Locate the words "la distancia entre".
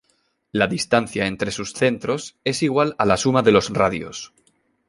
0.51-1.51